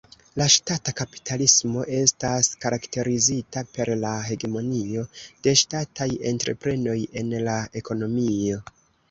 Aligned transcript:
La 0.39 0.45
Ŝtata 0.51 0.91
kapitalismo 1.01 1.83
estas 1.97 2.49
karakterizita 2.63 3.63
per 3.75 3.91
la 4.05 4.15
hegemonio 4.29 5.05
de 5.29 5.55
ŝtataj 5.63 6.09
entreprenoj 6.33 6.99
en 7.23 7.33
la 7.51 7.61
ekonomio. 7.85 8.61